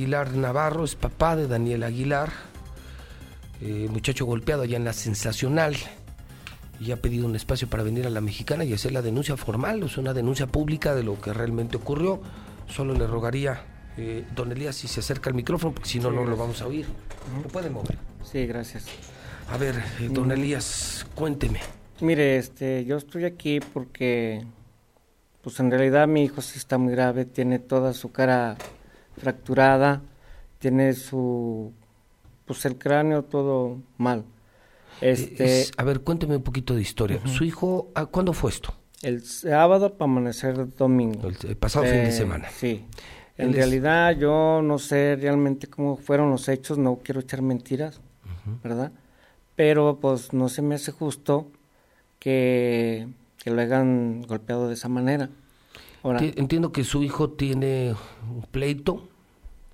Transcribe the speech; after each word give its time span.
Aguilar 0.00 0.34
Navarro 0.34 0.82
es 0.84 0.94
papá 0.94 1.36
de 1.36 1.46
Daniel 1.46 1.82
Aguilar, 1.82 2.30
eh, 3.60 3.86
muchacho 3.90 4.24
golpeado 4.24 4.62
allá 4.62 4.78
en 4.78 4.84
la 4.86 4.94
Sensacional. 4.94 5.76
Y 6.80 6.92
ha 6.92 6.96
pedido 6.96 7.26
un 7.26 7.36
espacio 7.36 7.68
para 7.68 7.82
venir 7.82 8.06
a 8.06 8.10
la 8.10 8.22
mexicana 8.22 8.64
y 8.64 8.72
hacer 8.72 8.92
la 8.92 9.02
denuncia 9.02 9.36
formal, 9.36 9.82
es 9.82 9.98
una 9.98 10.14
denuncia 10.14 10.46
pública 10.46 10.94
de 10.94 11.02
lo 11.02 11.20
que 11.20 11.34
realmente 11.34 11.76
ocurrió. 11.76 12.22
Solo 12.66 12.94
le 12.94 13.06
rogaría, 13.06 13.62
eh, 13.98 14.24
don 14.34 14.50
Elías, 14.50 14.76
si 14.76 14.88
se 14.88 15.00
acerca 15.00 15.28
al 15.28 15.36
micrófono, 15.36 15.74
porque 15.74 15.90
si 15.90 16.00
no, 16.00 16.10
no 16.10 16.24
lo 16.24 16.34
vamos 16.34 16.62
a 16.62 16.66
oír. 16.66 16.86
¿Lo 17.42 17.48
puede 17.50 17.68
mover? 17.68 17.98
Sí, 18.24 18.46
gracias. 18.46 18.86
A 19.50 19.58
ver, 19.58 19.74
eh, 20.00 20.08
don 20.10 20.28
Mm. 20.28 20.32
Elías, 20.32 21.06
cuénteme. 21.14 21.60
Mire, 22.00 22.38
este, 22.38 22.86
yo 22.86 22.96
estoy 22.96 23.26
aquí 23.26 23.60
porque, 23.60 24.46
pues 25.42 25.60
en 25.60 25.70
realidad 25.70 26.08
mi 26.08 26.24
hijo 26.24 26.40
sí 26.40 26.56
está 26.56 26.78
muy 26.78 26.92
grave, 26.92 27.26
tiene 27.26 27.58
toda 27.58 27.92
su 27.92 28.10
cara 28.12 28.56
fracturada, 29.18 30.02
tiene 30.58 30.92
su, 30.94 31.72
pues 32.46 32.64
el 32.64 32.76
cráneo 32.78 33.22
todo 33.24 33.78
mal. 33.98 34.24
Este, 35.00 35.62
Es- 35.62 35.72
a 35.76 35.84
ver, 35.84 36.00
cuénteme 36.00 36.36
un 36.36 36.42
poquito 36.42 36.74
de 36.74 36.82
historia. 36.82 37.20
Su 37.26 37.44
hijo, 37.44 37.88
¿a 37.94 38.06
¿cuándo 38.06 38.32
fue 38.32 38.50
esto? 38.50 38.74
el 39.02 39.22
sábado 39.24 39.94
para 39.94 40.10
amanecer 40.10 40.76
domingo. 40.76 41.26
El, 41.28 41.36
el 41.48 41.56
pasado 41.56 41.86
fin 41.86 41.94
de 41.94 42.08
Eh, 42.08 42.12
semana. 42.12 42.48
Sí. 42.54 42.84
Él 43.38 43.46
En 43.46 43.50
es- 43.50 43.56
realidad 43.56 44.14
yo 44.18 44.60
no 44.62 44.78
sé 44.78 45.16
realmente 45.18 45.68
cómo 45.68 45.96
fueron 45.96 46.28
los 46.30 46.46
hechos, 46.50 46.76
no 46.76 46.96
quiero 47.02 47.20
echar 47.20 47.40
mentiras, 47.40 47.98
¿verdad? 48.62 48.92
Pero 49.56 49.98
pues 50.02 50.34
no 50.34 50.50
se 50.50 50.60
me 50.60 50.74
hace 50.74 50.92
justo 50.92 51.46
que, 52.18 53.08
que 53.42 53.50
lo 53.50 53.62
hayan 53.62 54.20
golpeado 54.22 54.68
de 54.68 54.74
esa 54.74 54.88
manera. 54.90 55.30
Ahora, 56.02 56.20
Entiendo 56.22 56.72
que 56.72 56.84
su 56.84 57.02
hijo 57.02 57.30
tiene 57.30 57.94
un 58.34 58.42
pleito, 58.50 59.06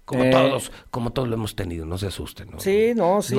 como 0.04 0.24
Eh, 0.24 0.30
todos, 0.30 0.70
como 0.90 1.10
todos 1.12 1.28
lo 1.28 1.34
hemos 1.34 1.56
tenido, 1.56 1.84
no 1.86 1.98
se 1.98 2.06
asusten. 2.06 2.50
No, 2.52 2.60
Sí, 2.60 2.92
no, 2.94 3.22
sí. 3.22 3.34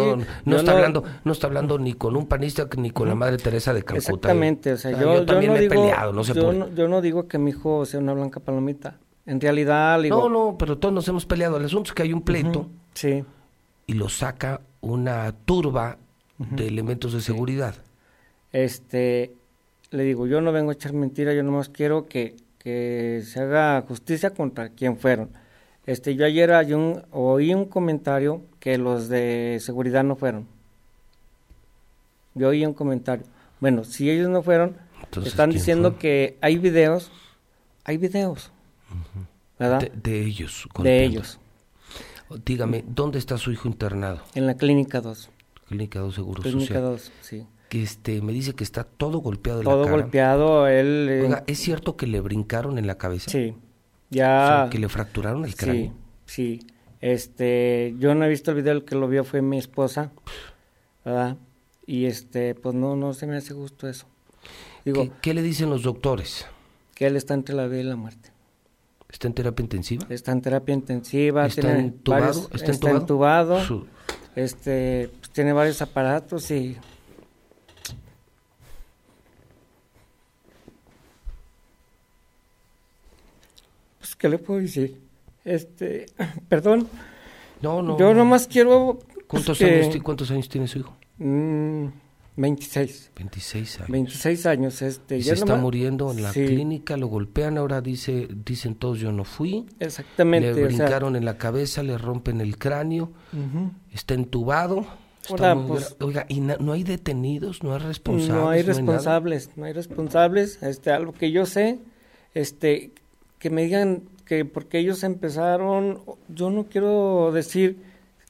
No, 0.45 0.55
está 0.57 0.71
hablando, 0.73 1.03
no 1.23 1.31
está 1.31 1.47
hablando 1.47 1.79
ni 1.79 1.93
con 1.93 2.15
un 2.17 2.27
panista 2.27 2.67
ni 2.77 2.91
con 2.91 3.07
la 3.07 3.15
Madre 3.15 3.37
Teresa 3.37 3.73
de 3.73 3.83
Calcuta. 3.83 4.09
¿eh? 4.11 4.15
Exactamente, 4.15 4.73
o 4.73 4.77
sea, 4.77 4.91
Ah, 4.97 5.01
yo, 5.01 5.13
yo 5.15 5.25
también 5.25 5.53
no 5.53 5.59
me 5.59 5.65
he 5.65 5.69
peleado, 5.69 6.11
no 6.13 6.23
se 6.25 6.33
yo, 6.33 6.45
puede. 6.45 6.75
yo 6.75 6.87
no 6.89 7.01
digo 7.01 7.27
que 7.27 7.37
mi 7.37 7.51
hijo 7.51 7.85
sea 7.85 7.99
una 7.99 8.13
blanca 8.13 8.39
palomita. 8.41 8.97
En 9.25 9.39
realidad, 9.41 10.01
digo, 10.01 10.17
No, 10.17 10.29
no, 10.29 10.57
pero 10.57 10.77
todos 10.77 10.93
nos 10.93 11.07
hemos 11.07 11.25
peleado. 11.25 11.57
El 11.57 11.65
asunto 11.65 11.89
es 11.89 11.93
que 11.93 12.03
hay 12.03 12.13
un 12.13 12.21
pleito 12.21 12.67
sí, 12.93 13.23
y 13.85 13.93
lo 13.93 14.07
saca 14.09 14.61
una 14.81 15.33
turba 15.45 15.97
de 16.37 16.67
elementos 16.67 17.13
de 17.13 17.21
seguridad. 17.21 17.75
este, 18.51 19.33
le 19.91 20.03
digo, 20.03 20.27
yo 20.27 20.41
no 20.41 20.51
vengo 20.51 20.71
a 20.71 20.73
echar 20.73 20.93
mentira, 20.93 21.33
yo 21.33 21.43
nomás 21.43 21.69
quiero 21.69 22.07
que, 22.07 22.35
que 22.67 23.23
se 23.25 23.39
haga 23.39 23.81
justicia 23.87 24.31
contra 24.31 24.67
quien 24.67 24.97
fueron. 24.97 25.29
Este, 25.85 26.15
yo 26.15 26.25
ayer 26.25 26.51
hay 26.51 26.73
un, 26.73 27.01
oí 27.11 27.53
un 27.53 27.63
comentario 27.63 28.41
que 28.59 28.77
los 28.77 29.07
de 29.07 29.57
seguridad 29.61 30.03
no 30.03 30.17
fueron. 30.17 30.45
Yo 32.35 32.49
oí 32.49 32.65
un 32.65 32.73
comentario. 32.73 33.25
Bueno, 33.61 33.85
si 33.85 34.09
ellos 34.11 34.27
no 34.27 34.43
fueron, 34.43 34.75
Entonces, 35.01 35.31
están 35.31 35.49
¿quién 35.51 35.59
diciendo 35.59 35.91
fue? 35.91 35.99
que 35.99 36.37
hay 36.41 36.57
videos, 36.57 37.09
hay 37.85 37.95
videos, 37.95 38.51
¿verdad? 39.57 39.79
De, 39.79 39.91
de 39.95 40.25
ellos. 40.25 40.67
de 40.83 41.05
ellos, 41.05 41.39
Dígame, 42.43 42.83
¿dónde 42.85 43.17
está 43.17 43.37
su 43.37 43.53
hijo 43.53 43.69
internado? 43.69 44.19
en 44.35 44.45
la 44.45 44.55
clínica 44.57 44.99
2. 44.99 45.29
Clínica 45.69 45.99
2 45.99 46.15
Seguro 46.15 46.41
Clínica 46.43 46.65
Social. 46.65 46.83
2, 46.83 47.11
sí. 47.21 47.47
Que 47.69 47.83
este, 47.83 48.21
me 48.21 48.31
dice 48.31 48.53
que 48.53 48.63
está 48.63 48.83
todo 48.85 49.19
golpeado 49.19 49.61
Todo 49.61 49.83
la 49.83 49.89
cara. 49.91 50.01
golpeado, 50.01 50.67
él... 50.67 51.07
eh, 51.09 51.21
Oiga, 51.23 51.43
¿es 51.47 51.59
cierto 51.59 51.97
que 51.97 52.07
le 52.07 52.21
brincaron 52.21 52.77
en 52.77 52.87
la 52.87 52.97
cabeza? 52.97 53.29
sí, 53.29 53.53
O 53.57 53.61
ya... 54.09 54.47
sea, 54.63 54.69
que 54.71 54.79
le 54.79 54.87
fracturaron 54.89 55.43
el 55.45 55.55
cráneo. 55.55 55.93
Sí, 56.25 56.59
sí. 56.61 56.67
Este, 57.01 57.93
yo 57.99 58.15
no 58.15 58.25
he 58.25 58.29
visto 58.29 58.51
el 58.51 58.57
video, 58.57 58.73
el 58.73 58.83
que 58.85 58.95
lo 58.95 59.07
vio 59.07 59.23
fue 59.23 59.41
mi 59.41 59.57
esposa, 59.57 60.11
¿verdad? 61.05 61.37
Y 61.85 62.05
este, 62.05 62.55
pues 62.55 62.73
no, 62.75 62.95
no 62.95 63.13
se 63.13 63.27
me 63.27 63.37
hace 63.37 63.53
justo 63.53 63.87
eso. 63.87 64.07
Digo, 64.85 65.03
¿Qué, 65.03 65.11
qué 65.21 65.33
le 65.33 65.41
dicen 65.41 65.69
los 65.69 65.83
doctores? 65.83 66.45
que 66.95 67.05
él 67.05 67.15
está 67.15 67.33
entre 67.35 67.53
la 67.53 67.67
vida 67.67 67.81
y 67.81 67.83
la 67.83 67.95
muerte. 67.95 68.31
¿Está 69.09 69.27
en 69.27 69.33
terapia 69.35 69.61
intensiva? 69.63 70.05
Está 70.09 70.31
en 70.31 70.41
terapia 70.41 70.73
intensiva, 70.73 71.45
¿Está 71.45 71.77
entubado? 71.77 72.23
varios- 72.25 72.45
¿Está 72.45 72.55
está 72.55 72.71
entubado? 72.71 72.97
entubado, 72.99 73.59
Su- 73.63 73.85
este, 74.35 75.09
pues, 75.19 75.29
tiene 75.31 75.53
varios 75.53 75.81
aparatos 75.81 76.49
y... 76.51 76.75
¿qué 84.17 84.29
le 84.29 84.37
puedo 84.39 84.59
decir? 84.59 84.99
Este, 85.45 86.05
perdón, 86.49 86.87
No, 87.61 87.81
no. 87.81 87.97
yo 87.97 88.13
nomás 88.13 88.47
quiero... 88.47 88.99
pues, 88.99 89.25
¿Cuántos, 89.27 89.57
que- 89.59 89.65
años, 89.65 89.89
ti- 89.93 89.99
¿Cuántos 89.99 90.31
años 90.31 90.49
tiene 90.49 90.67
su 90.67 90.79
hijo? 90.79 90.95
Mm, 91.17 91.87
26, 92.35 93.11
26 93.15 93.77
años. 93.79 93.89
26 93.89 94.45
años, 94.45 94.81
este... 94.83 95.17
Y 95.17 95.21
ya 95.21 95.33
se 95.35 95.39
está 95.41 95.53
nomás- 95.53 95.61
muriendo 95.61 96.11
en 96.11 96.21
la 96.21 96.31
Sí, 96.33 96.45
clínica, 96.45 96.95
lo 96.97 97.07
golpean, 97.07 97.57
ahora 97.57 97.81
dice, 97.81 98.27
dicen 98.45 98.75
todos 98.75 98.99
yo 98.99 99.11
no 99.11 99.23
fui. 99.23 99.65
Exactamente, 99.79 100.47
le 100.47 100.51
o 100.51 100.55
sea, 100.55 100.65
brincaron 100.67 101.15
en 101.15 101.25
la 101.25 101.37
cabeza, 101.37 101.81
le 101.81 101.97
rompen 101.97 102.39
el 102.41 102.57
cráneo, 102.59 103.11
ujú. 103.33 103.71
está 103.91 104.13
entubado. 104.13 104.85
está 105.27 105.55
muy 105.55 105.67
pues, 105.67 105.95
Oiga, 105.99 106.25
¿y 106.29 106.41
na- 106.41 106.57
no 106.59 106.73
hay 106.73 106.83
detenidos? 106.83 107.63
¿No 107.63 107.73
hay 107.73 107.79
responsables? 107.79 108.29
No 108.35 108.49
hay 108.49 108.61
responsables, 108.61 109.49
no 109.55 109.65
hay 109.65 109.73
responsables. 109.73 110.61
Este, 110.61 110.91
algo 110.91 111.13
que 111.13 111.31
yo 111.31 111.45
sé, 111.47 111.79
este, 112.35 112.91
que 113.39 113.49
me 113.49 113.63
digan 113.63 114.03
que 114.25 114.45
porque 114.45 114.79
ellos 114.79 115.03
empezaron, 115.03 116.01
yo 116.27 116.49
no 116.49 116.65
quiero 116.65 117.31
decir 117.31 117.77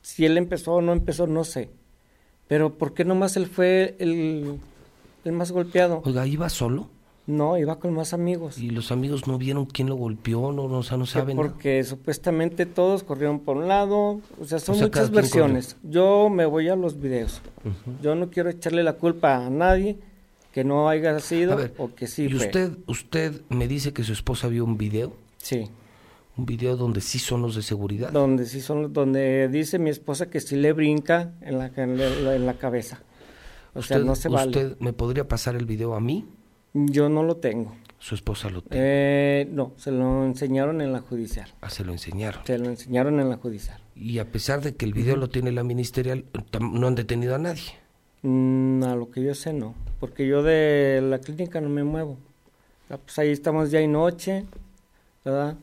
si 0.02 0.26
él 0.26 0.38
empezó 0.38 0.76
o 0.76 0.82
no 0.82 0.94
empezó, 0.94 1.28
no 1.28 1.44
sé. 1.44 1.70
Pero 2.48 2.78
¿por 2.78 2.94
qué 2.94 3.04
nomás 3.04 3.36
él 3.36 3.48
fue 3.48 3.96
el, 4.00 4.60
el 5.26 5.32
más 5.32 5.52
golpeado? 5.52 6.02
Oiga, 6.06 6.26
¿iba 6.26 6.50
solo? 6.50 6.88
No, 7.26 7.58
iba 7.58 7.78
con 7.78 7.94
más 7.94 8.14
amigos. 8.14 8.58
¿Y 8.58 8.70
los 8.70 8.90
amigos 8.90 9.28
no 9.28 9.38
vieron 9.38 9.66
quién 9.66 9.90
lo 9.90 9.96
golpeó? 9.96 10.54
No, 10.54 10.70
no, 10.70 10.78
o 10.78 10.84
sea, 10.84 10.98
no 10.98 11.06
saben. 11.06 11.36
nada? 11.36 11.50
porque 11.50 11.84
supuestamente 11.84 12.66
todos 12.66 13.04
corrieron 13.04 13.42
por 13.42 13.58
un 13.58 13.68
lado, 13.68 14.22
o 14.40 14.46
sea, 14.46 14.60
son 14.60 14.76
O 14.76 14.78
sea, 14.78 14.90
cada 14.90 15.08
muchas 15.08 15.12
versiones. 15.12 15.76
Yo 15.84 16.30
me 16.30 16.46
voy 16.46 16.70
a 16.70 16.78
los 16.78 17.02
videos. 17.02 17.42
Yo 18.02 18.16
no 18.16 18.30
quiero 18.30 18.50
echarle 18.50 18.82
la 18.82 18.94
culpa 18.94 19.46
a 19.46 19.50
nadie 19.50 19.98
que 20.58 20.64
no 20.64 20.90
haya 20.90 21.20
sido 21.20 21.56
ver, 21.56 21.76
o 21.78 21.94
que 21.94 22.08
sí 22.08 22.24
¿Y 22.24 22.30
fue. 22.30 22.48
usted, 22.48 22.72
usted 22.88 23.42
me 23.50 23.68
dice 23.68 23.94
que 23.94 24.02
su 24.04 24.12
esposa 24.12 24.48
vio 24.48 24.66
un 24.66 24.76
video? 24.76 25.14
Sí, 25.38 25.70
Un 26.36 26.48
video 26.48 26.76
donde 26.76 27.00
sí 27.00 27.20
son 27.20 27.44
los 27.44 27.54
de 27.56 27.62
seguridad. 27.62 28.12
donde 28.12 28.44
sí 28.48 28.60
son, 28.62 28.92
donde 28.92 29.50
dice 29.50 29.78
mi 29.78 29.92
esposa 29.92 30.32
que 30.32 30.40
sí 30.40 30.56
le 30.56 30.74
brinca 30.74 31.36
en 31.42 31.60
la, 31.60 31.68
en 31.76 32.00
la, 32.00 32.36
en 32.36 32.48
la 32.48 32.56
cabeza. 32.56 33.04
O 33.76 33.84
sea, 33.84 33.98
usted, 33.98 34.08
no 34.08 34.16
se 34.16 34.30
vale. 34.30 34.48
¿Usted 34.48 34.80
me 34.80 34.94
podría 34.94 35.28
pasar 35.28 35.56
el 35.56 35.68
video 35.68 35.94
a 35.94 36.00
mí? 36.00 36.26
Yo 36.74 37.08
no 37.08 37.22
lo 37.22 37.38
tengo. 37.38 37.76
Su 38.00 38.16
esposa 38.16 38.50
lo 38.50 38.64
tiene. 38.64 38.84
Eh, 38.84 39.48
no, 39.52 39.74
se 39.78 39.92
lo 39.92 40.26
enseñaron 40.26 40.82
en 40.82 40.92
la 40.92 41.02
judicial. 41.02 41.54
Ah, 41.62 41.70
se 41.70 41.86
lo 41.86 41.92
enseñaron. 41.92 42.42
Se 42.48 42.58
lo 42.58 42.66
enseñaron 42.66 43.20
en 43.20 43.30
la 43.30 43.38
judicial. 43.38 43.80
Y 43.96 44.18
a 44.18 44.32
pesar 44.32 44.62
de 44.62 44.76
que 44.76 44.86
el 44.86 44.94
video 44.94 45.18
lo 45.18 45.30
tiene 45.30 45.52
la 45.52 45.64
ministerial, 45.64 46.26
no 46.60 46.88
han 46.88 46.96
detenido 46.96 47.36
a 47.36 47.38
nadie. 47.38 47.62
Mm, 48.24 48.84
a 48.84 48.96
lo 48.96 49.10
que 49.12 49.24
yo 49.24 49.34
sé, 49.36 49.54
no. 49.54 49.76
Porque 50.00 50.28
yo 50.28 50.44
de 50.44 51.02
la 51.04 51.20
clínica 51.20 51.62
no 51.62 51.70
me 51.70 51.84
muevo. 51.84 52.18
Ah, 52.90 52.98
Pues 52.98 53.18
ahí 53.20 53.32
estamos 53.32 53.72
día 53.72 53.82
y 53.82 53.88
noche, 53.88 54.46
¿verdad? 55.24 55.56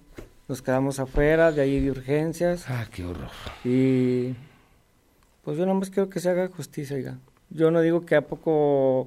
Nos 0.49 0.61
quedamos 0.61 0.99
afuera, 0.99 1.53
de 1.53 1.63
ahí 1.63 1.81
de 1.81 1.91
urgencias. 1.91 2.65
Ah, 2.69 2.87
qué 2.93 3.05
horror. 3.05 3.31
Y 3.65 4.35
pues 5.43 5.57
yo 5.57 5.65
nada 5.67 5.79
más 5.79 5.91
quiero 5.91 6.09
que 6.11 6.21
se 6.21 6.29
haga 6.31 6.49
justicia, 6.49 6.97
oiga. 6.97 7.19
Yo 7.51 7.71
no 7.71 7.81
digo 7.81 8.05
que 8.05 8.17
a 8.17 8.23
poco 8.23 9.07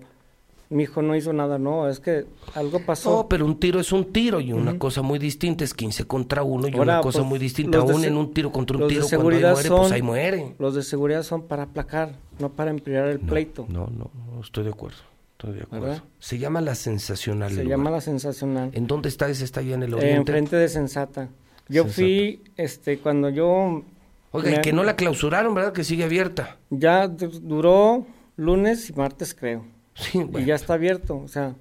mi 0.69 0.83
hijo 0.83 1.01
no 1.01 1.15
hizo 1.15 1.31
nada, 1.33 1.57
no, 1.57 1.87
es 1.89 1.99
que 1.99 2.25
algo 2.55 2.79
pasó. 2.85 3.09
No, 3.23 3.27
pero 3.29 3.45
un 3.45 3.59
tiro 3.59 3.79
es 3.79 3.91
un 3.91 4.11
tiro 4.11 4.39
y 4.41 4.51
una 4.53 4.77
cosa 4.77 5.01
muy 5.01 5.17
distinta 5.19 5.63
es 5.63 5.73
15 5.73 6.05
contra 6.05 6.43
uno 6.43 6.67
y 6.67 6.71
Ahora, 6.73 6.93
una 6.95 7.01
cosa 7.01 7.19
pues, 7.19 7.29
muy 7.29 7.39
distinta. 7.39 7.77
Aún 7.77 8.03
en 8.03 8.17
un 8.17 8.33
tiro 8.33 8.51
contra 8.51 8.75
un 8.77 8.83
de 8.83 8.89
tiro, 8.89 9.05
cuando 9.07 9.29
ahí 9.29 9.41
muere, 9.53 9.69
pues 9.69 9.91
ahí 9.91 10.01
muere. 10.01 10.55
Los 10.59 10.75
de 10.75 10.83
seguridad 10.83 11.23
son 11.23 11.43
para 11.47 11.63
aplacar, 11.63 12.15
no 12.39 12.49
para 12.49 12.71
empeorar 12.71 13.09
el 13.09 13.21
No, 13.21 13.27
pleito. 13.27 13.65
No, 13.69 13.87
no, 13.87 14.11
no, 14.33 14.41
estoy 14.41 14.63
de 14.65 14.71
acuerdo. 14.71 14.97
Estoy 15.39 15.53
de 15.55 15.61
acuerdo. 15.63 15.85
¿Verdad? 15.85 16.03
Se 16.19 16.37
llama 16.39 16.61
La 16.61 16.73
Sensacional. 16.75 17.51
Se 17.53 17.63
llama 17.65 17.91
la 17.91 18.01
sensacional. 18.01 18.71
¿En 18.73 18.87
dónde 18.87 19.07
está 19.09 19.29
ese? 19.29 19.43
¿Está 19.45 19.59
allá 19.59 19.75
en 19.75 19.83
el 19.83 19.93
Eh, 19.93 19.95
oriente? 19.95 20.17
enfrente 20.17 20.55
de 20.55 20.67
Sensata. 20.67 21.29
Yo 21.69 21.83
Sensata. 21.83 21.93
fui, 21.95 22.41
este, 22.57 22.97
cuando 22.97 23.29
yo... 23.29 23.83
Oiga, 24.31 24.49
y 24.49 24.55
me- 24.55 24.61
que 24.61 24.73
no 24.73 24.83
la 24.83 24.95
clausuraron, 24.95 25.53
¿verdad? 25.53 25.73
Que 25.73 25.83
sigue 25.83 26.03
abierta. 26.03 26.57
Ya 26.71 27.07
du- 27.07 27.29
duró 27.41 28.05
lunes 28.35 28.89
y 28.89 28.93
martes, 28.93 29.35
creo. 29.35 29.63
Sí, 29.97 30.19
bueno. 30.23 30.39
Y 30.39 30.45
ya 30.45 30.55
está 30.55 30.75
abierto, 30.75 31.17
o 31.17 31.27
sea, 31.27 31.55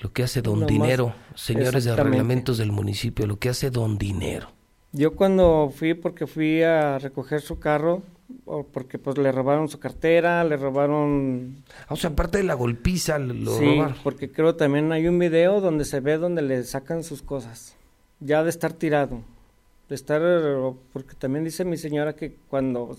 Lo 0.00 0.12
que 0.12 0.24
hace 0.24 0.42
Don 0.42 0.60
Nomás- 0.60 0.66
Dinero, 0.68 1.14
señores 1.34 1.84
de 1.84 1.94
reglamentos 1.94 2.58
del 2.58 2.72
municipio, 2.72 3.26
lo 3.26 3.38
que 3.38 3.48
hace 3.50 3.70
Don 3.70 3.98
Dinero. 3.98 4.48
Yo 4.92 5.14
cuando 5.14 5.72
fui, 5.74 5.94
porque 5.94 6.26
fui 6.26 6.62
a 6.62 6.98
recoger 6.98 7.40
su 7.40 7.58
carro, 7.60 8.02
o 8.46 8.64
porque 8.64 8.98
pues 8.98 9.16
le 9.18 9.30
robaron 9.30 9.68
su 9.68 9.78
cartera, 9.78 10.42
le 10.42 10.56
robaron... 10.56 11.62
Ah, 11.86 11.94
O 11.94 11.96
sea, 11.96 12.10
aparte 12.10 12.38
de 12.38 12.44
la 12.44 12.54
golpiza, 12.54 13.18
lo 13.18 13.56
sí, 13.56 13.64
robaron. 13.76 13.96
porque 14.02 14.30
creo 14.32 14.56
también 14.56 14.90
hay 14.90 15.06
un 15.06 15.18
video 15.18 15.60
donde 15.60 15.84
se 15.84 16.00
ve 16.00 16.18
donde 16.18 16.42
le 16.42 16.64
sacan 16.64 17.04
sus 17.04 17.22
cosas, 17.22 17.76
ya 18.20 18.42
de 18.42 18.50
estar 18.50 18.72
tirado, 18.72 19.20
de 19.88 19.94
estar, 19.94 20.20
porque 20.92 21.14
también 21.14 21.44
dice 21.44 21.64
mi 21.64 21.76
señora 21.76 22.14
que 22.16 22.34
cuando, 22.48 22.96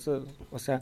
o 0.51 0.59
sea, 0.59 0.81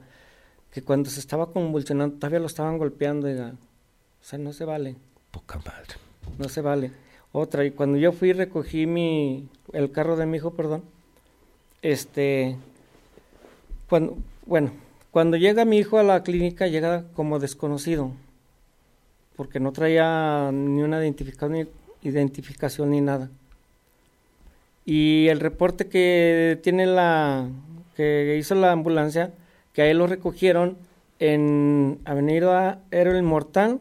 que 0.71 0.81
cuando 0.81 1.09
se 1.09 1.19
estaba 1.19 1.51
convulsionando 1.51 2.15
todavía 2.15 2.39
lo 2.39 2.47
estaban 2.47 2.77
golpeando, 2.77 3.27
o 3.27 4.23
sea, 4.23 4.39
no 4.39 4.53
se 4.53 4.65
vale. 4.65 4.95
Poca 5.31 5.59
madre. 5.59 5.95
No 6.37 6.47
se 6.49 6.61
vale. 6.61 6.91
Otra, 7.33 7.65
y 7.65 7.71
cuando 7.71 7.97
yo 7.97 8.11
fui 8.11 8.29
y 8.29 8.33
recogí 8.33 8.85
mi, 8.85 9.47
el 9.73 9.91
carro 9.91 10.15
de 10.15 10.25
mi 10.25 10.37
hijo, 10.37 10.51
perdón, 10.51 10.83
este, 11.81 12.57
cuando, 13.87 14.17
bueno, 14.45 14.71
cuando 15.11 15.37
llega 15.37 15.65
mi 15.65 15.77
hijo 15.77 15.97
a 15.97 16.03
la 16.03 16.23
clínica 16.23 16.67
llega 16.67 17.05
como 17.13 17.39
desconocido, 17.39 18.11
porque 19.35 19.59
no 19.59 19.71
traía 19.71 20.51
ni 20.53 20.81
una 20.83 21.01
identificación 21.01 21.53
ni, 21.53 21.67
identificación 22.01 22.91
ni 22.91 23.01
nada. 23.01 23.29
Y 24.85 25.27
el 25.27 25.39
reporte 25.39 25.87
que 25.87 26.59
tiene 26.63 26.85
la, 26.85 27.49
que 27.95 28.37
hizo 28.37 28.55
la 28.55 28.71
ambulancia, 28.71 29.33
que 29.73 29.81
ahí 29.81 29.93
lo 29.93 30.07
recogieron 30.07 30.77
en 31.19 31.99
Avenida 32.05 32.79
Héroe 32.91 33.19
Inmortal, 33.19 33.79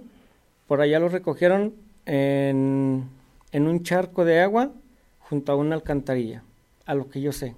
por 0.66 0.81
allá 0.81 0.98
lo 1.00 1.08
recogieron 1.08 1.75
en, 2.06 3.08
en 3.52 3.66
un 3.66 3.82
charco 3.82 4.25
de 4.25 4.40
agua 4.40 4.72
junto 5.20 5.52
a 5.52 5.56
una 5.56 5.75
alcantarilla, 5.75 6.42
a 6.87 6.94
lo 6.94 7.08
que 7.08 7.20
yo 7.20 7.32
sé. 7.32 7.54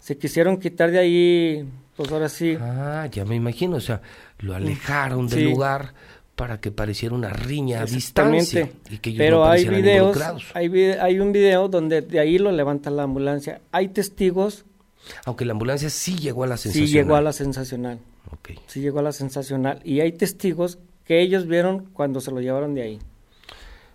Se 0.00 0.16
quisieron 0.16 0.58
quitar 0.58 0.90
de 0.90 0.98
ahí, 0.98 1.68
pues 1.96 2.12
ahora 2.12 2.28
sí. 2.28 2.56
Ah, 2.60 3.08
ya 3.10 3.24
me 3.24 3.34
imagino, 3.34 3.76
o 3.76 3.80
sea, 3.80 4.00
lo 4.38 4.54
alejaron 4.54 5.26
del 5.26 5.44
lugar 5.44 5.94
para 6.36 6.60
que 6.60 6.70
pareciera 6.70 7.14
una 7.14 7.30
riña 7.30 7.80
a 7.80 7.86
distancia 7.86 8.68
y 8.90 8.98
que 8.98 9.10
ellos 9.10 9.18
Pero 9.18 9.44
hay 9.46 9.66
videos, 9.66 10.18
hay, 10.54 10.68
hay 10.92 11.18
un 11.18 11.32
video 11.32 11.68
donde 11.68 12.02
de 12.02 12.20
ahí 12.20 12.38
lo 12.38 12.52
levanta 12.52 12.90
la 12.90 13.04
ambulancia. 13.04 13.60
Hay 13.72 13.88
testigos. 13.88 14.64
Aunque 15.24 15.44
la 15.44 15.52
ambulancia 15.52 15.90
sí 15.90 16.16
llegó 16.16 16.44
a 16.44 16.46
la 16.46 16.56
sensacional. 16.56 16.88
Sí 16.88 16.94
llegó 16.94 17.16
a 17.16 17.20
la 17.20 17.32
sensacional. 17.32 17.98
Okay. 18.38 18.58
Sí 18.66 18.80
llegó 18.80 18.98
a 18.98 19.02
la 19.02 19.12
sensacional. 19.12 19.80
Y 19.84 20.00
hay 20.00 20.12
testigos 20.12 20.78
que 21.04 21.20
ellos 21.20 21.46
vieron 21.46 21.86
cuando 21.92 22.20
se 22.20 22.30
lo 22.30 22.40
llevaron 22.40 22.74
de 22.74 22.82
ahí. 22.82 22.98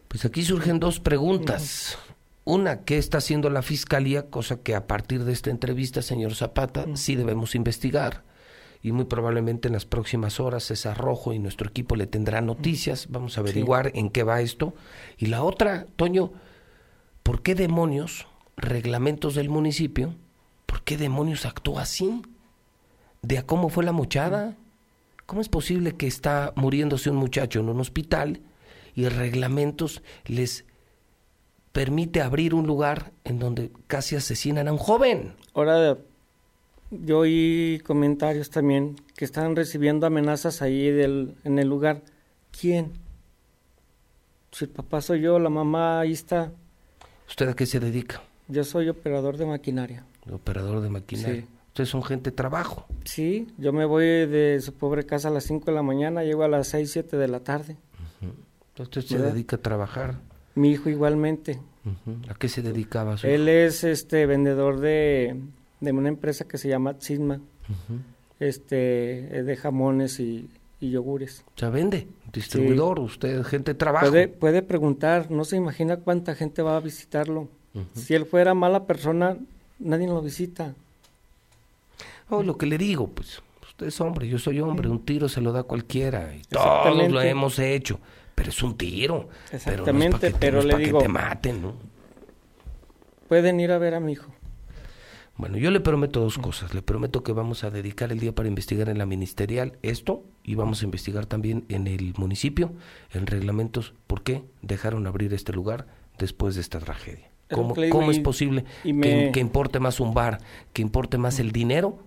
Pues 0.07 0.25
aquí 0.25 0.43
surgen 0.43 0.79
dos 0.79 0.99
preguntas. 0.99 1.97
Una, 2.43 2.81
¿qué 2.83 2.97
está 2.97 3.19
haciendo 3.19 3.49
la 3.49 3.61
fiscalía? 3.61 4.29
Cosa 4.29 4.57
que 4.57 4.75
a 4.75 4.87
partir 4.87 5.25
de 5.25 5.33
esta 5.33 5.49
entrevista, 5.49 6.01
señor 6.01 6.35
Zapata, 6.35 6.85
sí 6.95 7.15
debemos 7.15 7.55
investigar. 7.55 8.23
Y 8.81 8.93
muy 8.93 9.05
probablemente 9.05 9.67
en 9.67 9.73
las 9.73 9.85
próximas 9.85 10.39
horas 10.39 10.63
César 10.63 10.97
Rojo 10.97 11.33
y 11.33 11.39
nuestro 11.39 11.69
equipo 11.69 11.95
le 11.95 12.07
tendrá 12.07 12.41
noticias. 12.41 13.07
Vamos 13.09 13.37
a 13.37 13.41
averiguar 13.41 13.91
en 13.93 14.09
qué 14.09 14.23
va 14.23 14.41
esto. 14.41 14.73
Y 15.17 15.27
la 15.27 15.43
otra, 15.43 15.85
Toño, 15.95 16.33
¿por 17.21 17.43
qué 17.43 17.53
demonios, 17.53 18.27
reglamentos 18.57 19.35
del 19.35 19.49
municipio, 19.49 20.15
por 20.71 20.83
qué 20.83 20.95
demonios 20.95 21.45
actúa 21.45 21.81
así? 21.81 22.21
¿De 23.21 23.37
a 23.37 23.45
cómo 23.45 23.67
fue 23.67 23.83
la 23.83 23.91
mochada? 23.91 24.55
¿Cómo 25.25 25.41
es 25.41 25.49
posible 25.49 25.97
que 25.97 26.07
está 26.07 26.53
muriéndose 26.55 27.09
un 27.09 27.17
muchacho 27.17 27.59
en 27.59 27.67
un 27.67 27.81
hospital 27.81 28.39
y 28.95 29.09
reglamentos 29.09 30.01
les 30.25 30.63
permite 31.73 32.21
abrir 32.21 32.53
un 32.53 32.67
lugar 32.67 33.11
en 33.25 33.37
donde 33.37 33.69
casi 33.87 34.15
asesinan 34.15 34.69
a 34.69 34.71
un 34.71 34.77
joven. 34.77 35.33
Ahora, 35.53 35.97
yo 36.89 37.19
oí 37.19 37.81
comentarios 37.85 38.49
también 38.49 38.95
que 39.17 39.25
están 39.25 39.57
recibiendo 39.57 40.07
amenazas 40.07 40.61
ahí 40.61 40.89
del, 40.89 41.35
en 41.43 41.59
el 41.59 41.67
lugar. 41.67 42.01
¿Quién? 42.57 42.93
Si 44.53 44.63
el 44.63 44.71
papá 44.71 45.01
soy 45.01 45.19
yo, 45.19 45.37
la 45.37 45.49
mamá 45.49 45.99
ahí 45.99 46.13
está. 46.13 46.53
¿Usted 47.27 47.49
a 47.49 47.55
qué 47.55 47.65
se 47.65 47.81
dedica? 47.81 48.21
Yo 48.47 48.63
soy 48.63 48.87
operador 48.87 49.35
de 49.35 49.45
maquinaria. 49.45 50.05
Operador 50.29 50.81
de 50.81 50.89
maquinaria. 50.89 51.41
Sí. 51.41 51.47
Ustedes 51.71 51.89
son 51.89 52.03
gente 52.03 52.31
de 52.31 52.35
trabajo. 52.35 52.85
Sí, 53.05 53.47
yo 53.57 53.71
me 53.71 53.85
voy 53.85 54.03
de 54.03 54.59
su 54.59 54.73
pobre 54.73 55.05
casa 55.05 55.29
a 55.29 55.31
las 55.31 55.45
5 55.45 55.65
de 55.67 55.71
la 55.71 55.83
mañana, 55.83 56.23
llego 56.23 56.43
a 56.43 56.49
las 56.49 56.67
6, 56.67 56.91
7 56.91 57.15
de 57.15 57.27
la 57.29 57.39
tarde. 57.39 57.77
Entonces 58.21 59.05
usted 59.05 59.17
se 59.17 59.23
dedica 59.23 59.55
a 59.55 59.59
trabajar. 59.59 60.19
Mi 60.55 60.71
hijo 60.71 60.89
igualmente. 60.89 61.61
¿A 62.27 62.33
qué 62.35 62.49
se 62.49 62.61
dedicaba? 62.61 63.17
Su 63.17 63.25
Él 63.25 63.47
es 63.47 63.85
este 63.85 64.25
vendedor 64.25 64.81
de, 64.81 65.39
de 65.79 65.91
una 65.93 66.09
empresa 66.09 66.45
que 66.45 66.57
se 66.57 66.67
llama 66.67 66.95
Cisma, 66.99 67.39
este 68.39 68.65
de 69.43 69.55
jamones 69.55 70.19
y, 70.19 70.49
yogures. 70.81 71.45
O 71.55 71.59
sea, 71.59 71.69
vende, 71.69 72.07
distribuidor, 72.33 72.99
usted, 72.99 73.43
gente 73.43 73.71
de 73.71 73.77
trabajo. 73.77 74.09
Puede, 74.09 74.27
puede 74.27 74.61
preguntar, 74.61 75.31
no 75.31 75.45
se 75.45 75.55
imagina 75.55 75.97
cuánta 75.97 76.35
gente 76.35 76.61
va 76.61 76.75
a 76.75 76.81
visitarlo. 76.81 77.47
Si 77.93 78.13
él 78.13 78.25
fuera 78.25 78.53
mala 78.53 78.85
persona, 78.85 79.37
nadie 79.81 80.07
lo 80.07 80.21
visita. 80.21 80.73
Oh, 82.29 82.43
lo 82.43 82.57
que 82.57 82.65
le 82.65 82.77
digo, 82.77 83.07
pues, 83.07 83.41
usted 83.61 83.87
es 83.87 83.99
hombre, 83.99 84.27
yo 84.27 84.39
soy 84.39 84.61
hombre, 84.61 84.87
un 84.87 85.03
tiro 85.03 85.27
se 85.27 85.41
lo 85.41 85.51
da 85.51 85.63
cualquiera 85.63 86.33
y 86.33 86.41
todos 86.43 87.11
lo 87.11 87.21
hemos 87.21 87.59
hecho 87.59 87.99
pero 88.41 88.49
es 88.49 88.63
un 88.63 88.75
tiro. 88.75 89.29
Exactamente, 89.51 90.33
pero, 90.39 90.63
le 90.63 90.75
digo. 90.77 90.97
Que 90.97 91.05
te 91.05 91.11
maten, 91.11 91.61
¿no? 91.61 91.73
Pueden 93.27 93.59
ir 93.59 93.71
a 93.71 93.77
ver 93.77 93.93
a 93.93 93.99
mi 93.99 94.13
hijo. 94.13 94.31
Bueno, 95.37 95.57
yo 95.57 95.69
le 95.69 95.79
prometo 95.79 96.19
dos 96.19 96.39
cosas. 96.39 96.73
Le 96.73 96.81
prometo 96.81 97.23
que 97.23 97.31
vamos 97.33 97.63
a 97.63 97.69
dedicar 97.69 98.11
el 98.11 98.19
día 98.19 98.33
para 98.33 98.47
investigar 98.47 98.89
en 98.89 98.97
la 98.97 99.05
ministerial 99.05 99.77
esto 99.81 100.23
y 100.43 100.55
vamos 100.55 100.81
a 100.81 100.85
investigar 100.85 101.27
también 101.27 101.65
en 101.69 101.85
el 101.85 102.13
municipio, 102.17 102.73
en 103.13 103.27
reglamentos, 103.27 103.93
por 104.07 104.23
qué 104.23 104.43
dejaron 104.61 105.07
abrir 105.07 105.33
este 105.33 105.53
lugar 105.53 105.85
después 106.17 106.55
de 106.55 106.61
esta 106.61 106.79
tragedia. 106.79 107.30
¿Cómo, 107.51 108.11
es 108.11 108.19
posible 108.19 108.65
que, 108.83 109.31
que, 109.33 109.39
importe 109.39 109.79
más 109.79 109.99
un 109.99 110.13
bar, 110.13 110.39
que 110.73 110.81
importe 110.81 111.17
más 111.17 111.39
el 111.39 111.51
dinero 111.51 111.99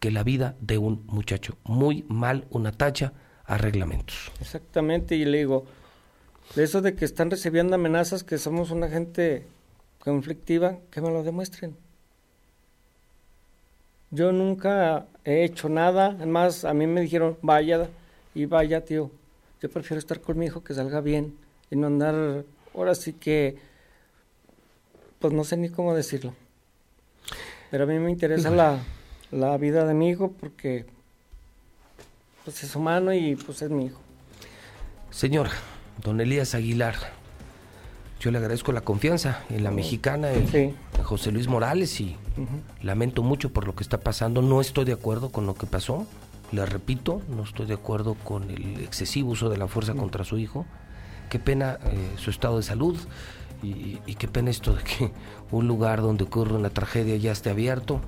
que 0.00 0.10
la 0.10 0.22
vida 0.22 0.56
de 0.60 0.78
un 0.78 1.04
muchacho? 1.06 1.56
Muy 1.64 2.04
mal 2.08 2.46
una 2.50 2.72
tacha 2.72 3.12
a 3.44 3.58
reglamentos. 3.58 4.30
Exactamente, 4.40 5.16
y 5.16 5.24
le 5.24 5.38
digo, 5.38 5.64
de 6.54 6.64
eso 6.64 6.82
de 6.82 6.94
que 6.94 7.04
están 7.04 7.30
recibiendo 7.30 7.74
amenazas, 7.74 8.24
que 8.24 8.38
somos 8.38 8.70
una 8.70 8.88
gente 8.88 9.46
conflictiva, 9.98 10.78
que 10.90 11.00
me 11.00 11.10
lo 11.10 11.22
demuestren. 11.22 11.76
Yo 14.10 14.32
nunca 14.32 15.06
he 15.24 15.44
hecho 15.44 15.68
nada, 15.68 16.08
además 16.08 16.64
a 16.64 16.74
mí 16.74 16.86
me 16.86 17.00
dijeron, 17.00 17.38
vaya 17.40 17.88
y 18.34 18.44
vaya, 18.44 18.84
tío. 18.84 19.10
Yo 19.60 19.70
prefiero 19.70 19.98
estar 19.98 20.20
con 20.20 20.38
mi 20.38 20.46
hijo 20.46 20.62
que 20.62 20.74
salga 20.74 21.00
bien 21.00 21.34
y 21.70 21.76
no 21.76 21.86
andar, 21.86 22.44
ahora 22.74 22.94
sí 22.94 23.14
que, 23.14 23.56
pues 25.22 25.32
no 25.32 25.44
sé 25.44 25.56
ni 25.56 25.70
cómo 25.70 25.94
decirlo. 25.94 26.34
Pero 27.70 27.84
a 27.84 27.86
mí 27.86 27.98
me 27.98 28.10
interesa 28.10 28.50
la, 28.50 28.80
la 29.30 29.56
vida 29.56 29.86
de 29.86 29.94
mi 29.94 30.10
hijo 30.10 30.32
porque 30.32 30.84
pues 32.44 32.62
es 32.64 32.74
humano 32.74 33.14
y 33.14 33.36
pues 33.36 33.62
es 33.62 33.70
mi 33.70 33.86
hijo. 33.86 34.00
Señor, 35.10 35.48
don 36.02 36.20
Elías 36.20 36.54
Aguilar, 36.54 36.96
yo 38.18 38.32
le 38.32 38.38
agradezco 38.38 38.72
la 38.72 38.80
confianza 38.80 39.44
en 39.48 39.62
la 39.62 39.70
mexicana, 39.70 40.32
en 40.32 40.74
José 41.02 41.30
Luis 41.30 41.46
Morales 41.46 42.00
y 42.00 42.16
lamento 42.82 43.22
mucho 43.22 43.52
por 43.52 43.66
lo 43.66 43.76
que 43.76 43.84
está 43.84 43.98
pasando. 44.00 44.42
No 44.42 44.60
estoy 44.60 44.84
de 44.84 44.92
acuerdo 44.92 45.30
con 45.30 45.46
lo 45.46 45.54
que 45.54 45.66
pasó. 45.66 46.06
Le 46.50 46.66
repito, 46.66 47.22
no 47.28 47.44
estoy 47.44 47.66
de 47.66 47.74
acuerdo 47.74 48.14
con 48.14 48.50
el 48.50 48.80
excesivo 48.80 49.30
uso 49.30 49.48
de 49.48 49.56
la 49.56 49.68
fuerza 49.68 49.94
contra 49.94 50.24
su 50.24 50.36
hijo. 50.36 50.66
Qué 51.30 51.38
pena 51.38 51.78
eh, 51.84 52.10
su 52.16 52.30
estado 52.30 52.58
de 52.58 52.62
salud 52.62 52.98
y, 53.62 54.00
y, 54.06 54.14
qué 54.14 54.28
pena 54.28 54.50
esto 54.50 54.74
de 54.74 54.82
que 54.82 55.12
un 55.50 55.68
lugar 55.68 56.02
donde 56.02 56.24
ocurre 56.24 56.54
una 56.54 56.70
tragedia 56.70 57.16
ya 57.16 57.32
esté 57.32 57.50
abierto 57.50 58.00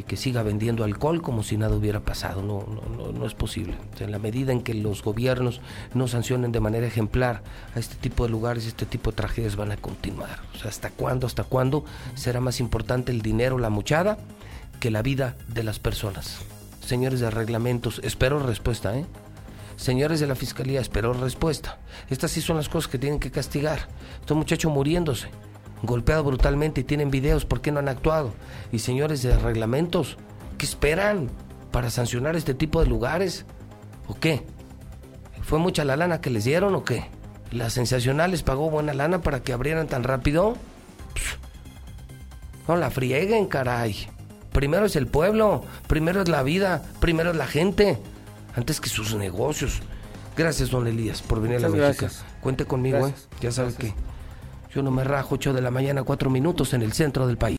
y 0.00 0.02
que 0.02 0.16
siga 0.16 0.42
vendiendo 0.42 0.82
alcohol 0.82 1.20
como 1.20 1.42
si 1.42 1.58
nada 1.58 1.76
hubiera 1.76 2.00
pasado. 2.00 2.42
No, 2.42 2.64
no, 2.96 3.12
no, 3.12 3.26
es 3.26 3.34
posible. 3.34 3.74
en 3.98 4.10
la 4.10 4.18
medida 4.18 4.50
en 4.50 4.62
que 4.62 4.72
los 4.72 5.02
gobiernos 5.02 5.60
no 5.92 6.08
sancionen 6.08 6.52
de 6.52 6.60
manera 6.60 6.86
ejemplar 6.86 7.42
a 7.74 7.78
este 7.78 7.96
tipo 7.96 8.24
de 8.24 8.30
lugares, 8.30 8.66
este 8.66 8.86
tipo 8.86 9.10
de 9.10 9.16
tragedias 9.16 9.56
van 9.56 9.72
a 9.72 9.76
continuar. 9.76 10.40
O 10.54 10.58
sea, 10.58 10.70
¿hasta 10.70 10.88
cuándo, 10.88 11.26
hasta 11.26 11.44
cuándo 11.44 11.84
será 12.14 12.40
más 12.40 12.60
importante 12.60 13.12
el 13.12 13.20
dinero, 13.20 13.58
la 13.58 13.68
muchada, 13.68 14.16
que 14.80 14.90
la 14.90 15.02
vida 15.02 15.36
de 15.48 15.64
las 15.64 15.78
personas? 15.78 16.38
Señores 16.80 17.20
de 17.20 17.30
reglamentos, 17.30 18.00
espero 18.02 18.38
respuesta, 18.38 18.96
¿eh? 18.96 19.04
Señores 19.80 20.20
de 20.20 20.26
la 20.26 20.34
Fiscalía, 20.34 20.82
espero 20.82 21.14
respuesta. 21.14 21.78
Estas 22.10 22.32
sí 22.32 22.42
son 22.42 22.58
las 22.58 22.68
cosas 22.68 22.90
que 22.90 22.98
tienen 22.98 23.18
que 23.18 23.30
castigar. 23.30 23.88
Este 24.20 24.34
muchacho 24.34 24.68
muriéndose 24.68 25.28
golpeado 25.82 26.22
brutalmente 26.22 26.82
y 26.82 26.84
tienen 26.84 27.10
videos, 27.10 27.46
¿por 27.46 27.62
qué 27.62 27.72
no 27.72 27.78
han 27.78 27.88
actuado? 27.88 28.34
Y 28.72 28.80
señores 28.80 29.22
de 29.22 29.34
reglamentos, 29.38 30.18
¿qué 30.58 30.66
esperan 30.66 31.30
para 31.70 31.88
sancionar 31.88 32.36
este 32.36 32.52
tipo 32.52 32.82
de 32.82 32.90
lugares? 32.90 33.46
¿O 34.06 34.12
qué? 34.12 34.42
¿Fue 35.40 35.58
mucha 35.58 35.82
la 35.86 35.96
lana 35.96 36.20
que 36.20 36.28
les 36.28 36.44
dieron 36.44 36.74
o 36.74 36.84
qué? 36.84 37.06
¿La 37.50 37.70
sensacional 37.70 38.32
les 38.32 38.42
pagó 38.42 38.68
buena 38.68 38.92
lana 38.92 39.22
para 39.22 39.40
que 39.40 39.54
abrieran 39.54 39.88
tan 39.88 40.04
rápido? 40.04 40.58
no 42.68 42.76
la 42.76 42.90
frieguen, 42.90 43.46
caray. 43.46 43.96
Primero 44.52 44.84
es 44.84 44.94
el 44.94 45.06
pueblo, 45.06 45.64
primero 45.86 46.20
es 46.20 46.28
la 46.28 46.42
vida, 46.42 46.82
primero 47.00 47.30
es 47.30 47.36
la 47.36 47.46
gente, 47.46 47.98
antes 48.54 48.80
que 48.80 48.88
sus 48.88 49.14
negocios. 49.14 49.80
Gracias, 50.36 50.70
don 50.70 50.86
Elías, 50.86 51.22
por 51.22 51.40
venir 51.40 51.58
a 51.58 51.60
la 51.60 51.68
México. 51.68 52.06
Cuente 52.40 52.64
conmigo, 52.64 53.06
¿eh? 53.06 53.14
Ya 53.40 53.50
sabe 53.52 53.74
que 53.74 53.94
yo 54.74 54.82
no 54.82 54.90
me 54.90 55.04
rajo 55.04 55.34
8 55.34 55.52
de 55.52 55.60
la 55.60 55.70
mañana, 55.70 56.02
4 56.02 56.30
minutos 56.30 56.72
en 56.74 56.82
el 56.82 56.92
centro 56.92 57.26
del 57.26 57.36
país. 57.36 57.48